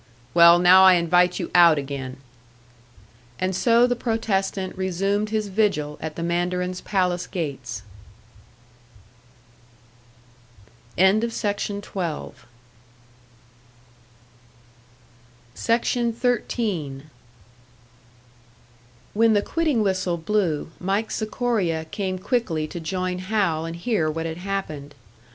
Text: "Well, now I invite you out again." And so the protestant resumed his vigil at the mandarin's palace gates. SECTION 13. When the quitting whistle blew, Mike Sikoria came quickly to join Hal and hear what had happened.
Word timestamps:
"Well, 0.33 0.57
now 0.57 0.81
I 0.83 0.93
invite 0.93 1.39
you 1.39 1.51
out 1.53 1.77
again." 1.77 2.17
And 3.37 3.55
so 3.55 3.85
the 3.85 3.95
protestant 3.95 4.75
resumed 4.75 5.29
his 5.29 5.45
vigil 5.47 5.99
at 6.01 6.15
the 6.15 6.23
mandarin's 6.23 6.81
palace 6.81 7.27
gates. 7.27 7.83
SECTION 10.97 11.83
13. 15.53 17.09
When 19.13 19.33
the 19.33 19.41
quitting 19.43 19.83
whistle 19.83 20.17
blew, 20.17 20.71
Mike 20.79 21.11
Sikoria 21.11 21.85
came 21.91 22.17
quickly 22.17 22.65
to 22.65 22.79
join 22.79 23.19
Hal 23.19 23.65
and 23.65 23.75
hear 23.75 24.09
what 24.09 24.25
had 24.25 24.37
happened. 24.37 24.95